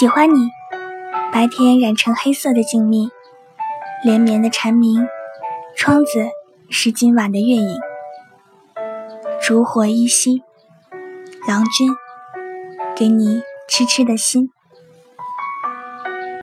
[0.00, 0.48] 喜欢你。
[1.30, 3.10] 白天染成黑色的静谧
[4.02, 5.06] 连绵的蝉鸣
[5.76, 6.30] 窗子
[6.70, 7.78] 是今晚的月影。
[9.42, 10.42] 烛火依稀
[11.46, 11.90] 郎君
[12.96, 14.50] 给你痴痴的心。